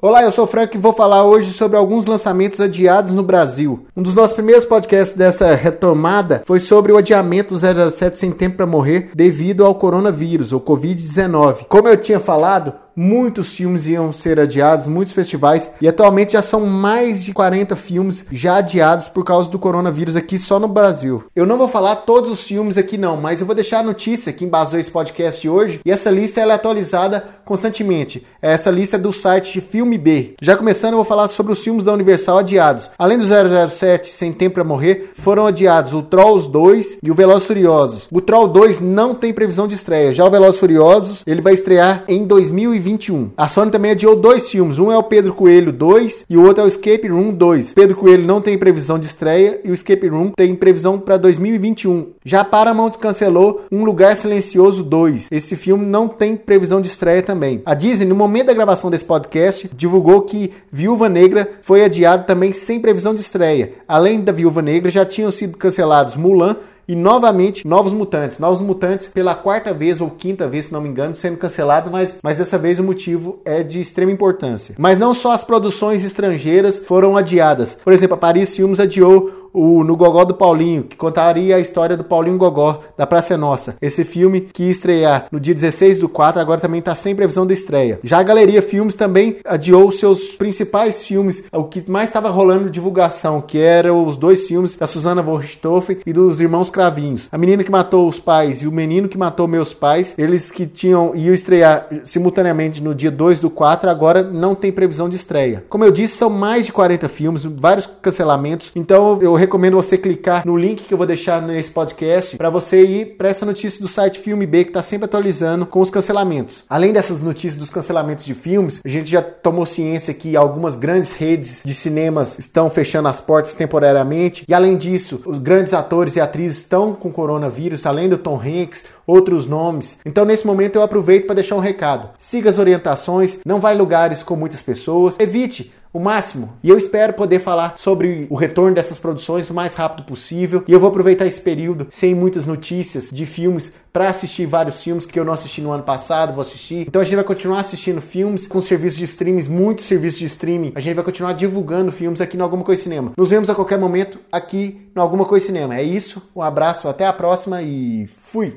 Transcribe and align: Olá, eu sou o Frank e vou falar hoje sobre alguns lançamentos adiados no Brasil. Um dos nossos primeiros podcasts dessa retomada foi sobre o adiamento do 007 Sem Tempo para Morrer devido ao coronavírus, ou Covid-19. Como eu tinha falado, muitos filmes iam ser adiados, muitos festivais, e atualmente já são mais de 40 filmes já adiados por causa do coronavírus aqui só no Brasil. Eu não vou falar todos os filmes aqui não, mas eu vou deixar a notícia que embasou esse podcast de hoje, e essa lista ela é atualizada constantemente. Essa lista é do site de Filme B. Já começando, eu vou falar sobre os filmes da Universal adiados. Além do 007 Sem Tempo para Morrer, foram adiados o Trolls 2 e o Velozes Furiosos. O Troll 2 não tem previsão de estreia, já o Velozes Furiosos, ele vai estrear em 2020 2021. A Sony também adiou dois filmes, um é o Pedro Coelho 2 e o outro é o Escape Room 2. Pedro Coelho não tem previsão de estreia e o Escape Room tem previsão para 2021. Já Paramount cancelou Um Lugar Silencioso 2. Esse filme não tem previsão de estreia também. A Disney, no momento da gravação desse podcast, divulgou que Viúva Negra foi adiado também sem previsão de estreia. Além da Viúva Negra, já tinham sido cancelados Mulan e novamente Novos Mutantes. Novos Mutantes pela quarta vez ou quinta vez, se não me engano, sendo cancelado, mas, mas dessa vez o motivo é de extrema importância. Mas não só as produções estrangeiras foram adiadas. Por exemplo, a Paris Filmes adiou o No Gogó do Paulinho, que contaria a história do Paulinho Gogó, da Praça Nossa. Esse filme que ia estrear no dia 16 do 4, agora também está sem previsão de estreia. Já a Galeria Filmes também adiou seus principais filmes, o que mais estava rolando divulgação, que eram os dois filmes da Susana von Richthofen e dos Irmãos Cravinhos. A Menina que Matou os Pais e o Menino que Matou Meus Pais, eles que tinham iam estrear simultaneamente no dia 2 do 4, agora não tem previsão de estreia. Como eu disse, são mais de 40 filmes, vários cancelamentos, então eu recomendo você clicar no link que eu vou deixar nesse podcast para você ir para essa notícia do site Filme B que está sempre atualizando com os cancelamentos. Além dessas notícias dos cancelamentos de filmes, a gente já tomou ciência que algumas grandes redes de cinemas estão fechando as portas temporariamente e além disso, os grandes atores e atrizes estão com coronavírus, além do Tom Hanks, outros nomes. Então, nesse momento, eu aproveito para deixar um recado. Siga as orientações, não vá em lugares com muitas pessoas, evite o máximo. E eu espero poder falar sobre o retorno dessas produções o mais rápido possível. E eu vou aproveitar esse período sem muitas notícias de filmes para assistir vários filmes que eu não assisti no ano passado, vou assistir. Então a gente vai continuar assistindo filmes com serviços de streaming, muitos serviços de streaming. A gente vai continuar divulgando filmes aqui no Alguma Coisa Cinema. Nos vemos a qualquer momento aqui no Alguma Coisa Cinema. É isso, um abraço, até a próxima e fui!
Olá, 0.00 0.22
eu 0.22 0.30
sou 0.30 0.44
o 0.44 0.46
Frank 0.46 0.76
e 0.76 0.80
vou 0.80 0.92
falar 0.92 1.24
hoje 1.24 1.52
sobre 1.52 1.76
alguns 1.76 2.06
lançamentos 2.06 2.60
adiados 2.60 3.12
no 3.12 3.20
Brasil. 3.20 3.84
Um 3.96 4.02
dos 4.04 4.14
nossos 4.14 4.32
primeiros 4.32 4.64
podcasts 4.64 5.18
dessa 5.18 5.56
retomada 5.56 6.44
foi 6.46 6.60
sobre 6.60 6.92
o 6.92 6.96
adiamento 6.96 7.52
do 7.52 7.90
007 7.90 8.16
Sem 8.16 8.30
Tempo 8.30 8.58
para 8.58 8.64
Morrer 8.64 9.10
devido 9.12 9.64
ao 9.64 9.74
coronavírus, 9.74 10.52
ou 10.52 10.60
Covid-19. 10.60 11.66
Como 11.68 11.88
eu 11.88 11.96
tinha 11.96 12.20
falado, 12.20 12.74
muitos 12.98 13.54
filmes 13.54 13.86
iam 13.86 14.12
ser 14.12 14.40
adiados, 14.40 14.88
muitos 14.88 15.14
festivais, 15.14 15.70
e 15.80 15.86
atualmente 15.86 16.32
já 16.32 16.42
são 16.42 16.66
mais 16.66 17.22
de 17.22 17.32
40 17.32 17.76
filmes 17.76 18.24
já 18.32 18.56
adiados 18.56 19.06
por 19.06 19.22
causa 19.22 19.48
do 19.48 19.58
coronavírus 19.58 20.16
aqui 20.16 20.36
só 20.36 20.58
no 20.58 20.66
Brasil. 20.66 21.22
Eu 21.36 21.46
não 21.46 21.56
vou 21.56 21.68
falar 21.68 21.94
todos 21.94 22.28
os 22.28 22.40
filmes 22.40 22.76
aqui 22.76 22.98
não, 22.98 23.16
mas 23.16 23.40
eu 23.40 23.46
vou 23.46 23.54
deixar 23.54 23.78
a 23.78 23.82
notícia 23.84 24.32
que 24.32 24.44
embasou 24.44 24.80
esse 24.80 24.90
podcast 24.90 25.40
de 25.40 25.48
hoje, 25.48 25.80
e 25.84 25.92
essa 25.92 26.10
lista 26.10 26.40
ela 26.40 26.54
é 26.54 26.56
atualizada 26.56 27.24
constantemente. 27.44 28.26
Essa 28.42 28.68
lista 28.68 28.96
é 28.96 28.98
do 28.98 29.12
site 29.12 29.52
de 29.52 29.60
Filme 29.60 29.96
B. 29.96 30.34
Já 30.42 30.56
começando, 30.56 30.94
eu 30.94 30.98
vou 30.98 31.04
falar 31.04 31.28
sobre 31.28 31.52
os 31.52 31.62
filmes 31.62 31.84
da 31.84 31.92
Universal 31.92 32.38
adiados. 32.38 32.90
Além 32.98 33.16
do 33.16 33.24
007 33.24 34.08
Sem 34.08 34.32
Tempo 34.32 34.54
para 34.54 34.64
Morrer, 34.64 35.10
foram 35.14 35.46
adiados 35.46 35.94
o 35.94 36.02
Trolls 36.02 36.50
2 36.50 36.98
e 37.00 37.12
o 37.12 37.14
Velozes 37.14 37.46
Furiosos. 37.46 38.08
O 38.10 38.20
Troll 38.20 38.48
2 38.48 38.80
não 38.80 39.14
tem 39.14 39.32
previsão 39.32 39.68
de 39.68 39.76
estreia, 39.76 40.12
já 40.12 40.24
o 40.24 40.30
Velozes 40.30 40.58
Furiosos, 40.58 41.22
ele 41.24 41.40
vai 41.40 41.54
estrear 41.54 42.02
em 42.08 42.26
2020 42.26 42.87
2021. 42.88 43.30
A 43.36 43.48
Sony 43.48 43.70
também 43.70 43.90
adiou 43.90 44.16
dois 44.16 44.50
filmes, 44.50 44.78
um 44.78 44.90
é 44.90 44.96
o 44.96 45.02
Pedro 45.02 45.34
Coelho 45.34 45.72
2 45.72 46.24
e 46.28 46.36
o 46.36 46.44
outro 46.44 46.62
é 46.62 46.64
o 46.64 46.68
Escape 46.68 47.08
Room 47.08 47.32
2. 47.32 47.74
Pedro 47.74 47.96
Coelho 47.96 48.26
não 48.26 48.40
tem 48.40 48.56
previsão 48.56 48.98
de 48.98 49.06
estreia 49.06 49.60
e 49.62 49.70
o 49.70 49.74
Escape 49.74 50.08
Room 50.08 50.30
tem 50.30 50.54
previsão 50.54 50.98
para 50.98 51.16
2021. 51.16 52.12
Já 52.24 52.44
Paramount 52.44 52.92
cancelou 52.92 53.62
Um 53.70 53.84
Lugar 53.84 54.16
Silencioso 54.16 54.82
2. 54.82 55.28
Esse 55.30 55.56
filme 55.56 55.84
não 55.84 56.08
tem 56.08 56.36
previsão 56.36 56.80
de 56.80 56.88
estreia 56.88 57.22
também. 57.22 57.62
A 57.64 57.74
Disney, 57.74 58.06
no 58.06 58.14
momento 58.14 58.46
da 58.46 58.54
gravação 58.54 58.90
desse 58.90 59.04
podcast, 59.04 59.68
divulgou 59.74 60.22
que 60.22 60.52
Viúva 60.72 61.08
Negra 61.08 61.48
foi 61.62 61.84
adiado 61.84 62.26
também 62.26 62.52
sem 62.52 62.80
previsão 62.80 63.14
de 63.14 63.20
estreia. 63.20 63.72
Além 63.86 64.20
da 64.20 64.32
Viúva 64.32 64.62
Negra, 64.62 64.90
já 64.90 65.04
tinham 65.04 65.30
sido 65.30 65.56
cancelados 65.56 66.16
Mulan 66.16 66.56
e 66.88 66.96
novamente 66.96 67.66
Novos 67.66 67.92
Mutantes. 67.92 68.38
Novos 68.38 68.62
Mutantes 68.62 69.08
pela 69.08 69.34
quarta 69.34 69.74
vez 69.74 70.00
ou 70.00 70.10
quinta 70.10 70.48
vez, 70.48 70.66
se 70.66 70.72
não 70.72 70.80
me 70.80 70.88
engano, 70.88 71.14
sendo 71.14 71.36
cancelado, 71.36 71.90
mas, 71.90 72.16
mas 72.22 72.38
dessa 72.38 72.56
vez 72.56 72.78
o 72.78 72.84
motivo 72.84 73.40
é 73.44 73.62
de 73.62 73.80
extrema 73.80 74.10
importância. 74.10 74.74
Mas 74.78 74.98
não 74.98 75.12
só 75.12 75.32
as 75.32 75.44
produções 75.44 76.02
estrangeiras 76.02 76.78
foram 76.78 77.16
adiadas. 77.16 77.74
Por 77.74 77.92
exemplo, 77.92 78.14
a 78.14 78.18
Paris 78.18 78.56
Filmes 78.56 78.80
adiou 78.80 79.47
o 79.58 79.82
No 79.82 79.96
Gogó 79.96 80.24
do 80.24 80.34
Paulinho, 80.34 80.84
que 80.84 80.96
contaria 80.96 81.56
a 81.56 81.60
história 81.60 81.96
do 81.96 82.04
Paulinho 82.04 82.38
Gogó, 82.38 82.80
da 82.96 83.06
Praça 83.06 83.36
Nossa. 83.36 83.76
Esse 83.82 84.04
filme 84.04 84.40
que 84.40 84.64
ia 84.64 84.70
estrear 84.70 85.26
no 85.32 85.40
dia 85.40 85.54
16 85.54 86.00
do 86.00 86.08
4, 86.08 86.40
agora 86.40 86.60
também 86.60 86.78
está 86.78 86.94
sem 86.94 87.14
previsão 87.14 87.46
de 87.46 87.54
estreia. 87.54 87.98
Já 88.04 88.18
a 88.18 88.22
Galeria 88.22 88.62
Filmes 88.62 88.94
também 88.94 89.38
adiou 89.44 89.90
seus 89.90 90.36
principais 90.36 91.02
filmes, 91.02 91.44
o 91.52 91.64
que 91.64 91.90
mais 91.90 92.08
estava 92.08 92.30
rolando 92.30 92.70
divulgação, 92.70 93.40
que 93.40 93.58
eram 93.58 94.06
os 94.06 94.16
dois 94.16 94.46
filmes 94.46 94.76
da 94.76 94.86
Susana 94.86 95.22
von 95.22 95.36
Richthofen 95.36 95.98
e 96.06 96.12
dos 96.12 96.40
Irmãos 96.40 96.70
Cravinhos. 96.70 97.28
A 97.32 97.38
Menina 97.38 97.64
que 97.64 97.70
Matou 97.70 98.06
os 98.06 98.20
Pais 98.20 98.62
e 98.62 98.68
o 98.68 98.72
Menino 98.72 99.08
que 99.08 99.18
Matou 99.18 99.48
Meus 99.48 99.74
Pais, 99.74 100.14
eles 100.16 100.50
que 100.52 100.66
tinham 100.66 101.14
iam 101.14 101.34
estrear 101.34 101.88
simultaneamente 102.04 102.82
no 102.82 102.94
dia 102.94 103.10
2 103.10 103.40
do 103.40 103.50
4, 103.50 103.90
agora 103.90 104.22
não 104.22 104.54
tem 104.54 104.70
previsão 104.70 105.08
de 105.08 105.16
estreia. 105.16 105.64
Como 105.68 105.84
eu 105.84 105.90
disse, 105.90 106.16
são 106.16 106.30
mais 106.30 106.66
de 106.66 106.72
40 106.72 107.08
filmes, 107.08 107.44
vários 107.44 107.86
cancelamentos, 107.86 108.70
então 108.76 109.18
eu 109.20 109.34
recomendo 109.34 109.47
você 109.48 109.96
clicar 109.96 110.46
no 110.46 110.56
link 110.56 110.82
que 110.82 110.92
eu 110.92 110.98
vou 110.98 111.06
deixar 111.06 111.40
nesse 111.40 111.70
podcast 111.70 112.36
para 112.36 112.50
você 112.50 112.84
ir 112.84 113.16
para 113.16 113.28
essa 113.28 113.46
notícia 113.46 113.80
do 113.80 113.88
site 113.88 114.18
Filme 114.18 114.46
B 114.46 114.64
que 114.64 114.70
está 114.70 114.82
sempre 114.82 115.06
atualizando 115.06 115.64
com 115.64 115.80
os 115.80 115.90
cancelamentos. 115.90 116.64
Além 116.68 116.92
dessas 116.92 117.22
notícias 117.22 117.56
dos 117.56 117.70
cancelamentos 117.70 118.24
de 118.24 118.34
filmes, 118.34 118.80
a 118.84 118.88
gente 118.88 119.10
já 119.10 119.22
tomou 119.22 119.64
ciência 119.64 120.12
que 120.12 120.36
algumas 120.36 120.76
grandes 120.76 121.12
redes 121.12 121.62
de 121.64 121.74
cinemas 121.74 122.38
estão 122.38 122.68
fechando 122.68 123.08
as 123.08 123.20
portas 123.20 123.54
temporariamente 123.54 124.44
e 124.48 124.54
além 124.54 124.76
disso, 124.76 125.22
os 125.24 125.38
grandes 125.38 125.72
atores 125.72 126.16
e 126.16 126.20
atrizes 126.20 126.58
estão 126.58 126.94
com 126.94 127.12
coronavírus, 127.12 127.86
além 127.86 128.08
do 128.08 128.18
Tom 128.18 128.40
Hanks, 128.40 128.84
outros 129.08 129.46
nomes. 129.46 129.96
Então, 130.04 130.26
nesse 130.26 130.46
momento, 130.46 130.76
eu 130.76 130.82
aproveito 130.82 131.24
para 131.24 131.36
deixar 131.36 131.56
um 131.56 131.60
recado. 131.60 132.10
Siga 132.18 132.50
as 132.50 132.58
orientações, 132.58 133.38
não 133.44 133.58
vá 133.58 133.74
em 133.74 133.78
lugares 133.78 134.22
com 134.22 134.36
muitas 134.36 134.60
pessoas, 134.60 135.18
evite 135.18 135.72
o 135.92 135.98
máximo. 135.98 136.52
E 136.62 136.68
eu 136.68 136.76
espero 136.76 137.14
poder 137.14 137.40
falar 137.40 137.74
sobre 137.78 138.26
o 138.30 138.36
retorno 138.36 138.74
dessas 138.74 138.98
produções 138.98 139.48
o 139.48 139.54
mais 139.54 139.74
rápido 139.74 140.04
possível. 140.04 140.62
E 140.68 140.72
eu 140.72 140.80
vou 140.80 140.90
aproveitar 140.90 141.26
esse 141.26 141.40
período 141.40 141.86
sem 141.90 142.14
muitas 142.14 142.46
notícias 142.46 143.10
de 143.10 143.26
filmes 143.26 143.72
para 143.92 144.10
assistir 144.10 144.46
vários 144.46 144.82
filmes 144.82 145.06
que 145.06 145.18
eu 145.18 145.24
não 145.24 145.32
assisti 145.32 145.60
no 145.60 145.72
ano 145.72 145.82
passado, 145.82 146.34
vou 146.34 146.42
assistir. 146.42 146.86
Então 146.86 147.00
a 147.00 147.04
gente 147.04 147.16
vai 147.16 147.24
continuar 147.24 147.60
assistindo 147.60 148.00
filmes 148.00 148.46
com 148.46 148.60
serviços 148.60 148.98
de 148.98 149.04
streaming, 149.04 149.48
muitos 149.48 149.86
serviços 149.86 150.18
de 150.20 150.26
streaming. 150.26 150.72
A 150.74 150.80
gente 150.80 150.94
vai 150.94 151.04
continuar 151.04 151.32
divulgando 151.32 151.90
filmes 151.90 152.20
aqui 152.20 152.36
no 152.36 152.44
Alguma 152.44 152.64
Coisa 152.64 152.82
Cinema. 152.82 153.12
Nos 153.16 153.30
vemos 153.30 153.48
a 153.50 153.54
qualquer 153.54 153.78
momento 153.78 154.18
aqui 154.30 154.88
no 154.94 155.02
Alguma 155.02 155.24
Coisa 155.24 155.46
Cinema. 155.46 155.74
É 155.74 155.82
isso, 155.82 156.22
um 156.36 156.42
abraço, 156.42 156.88
até 156.88 157.06
a 157.06 157.12
próxima 157.12 157.62
e 157.62 158.06
fui! 158.06 158.56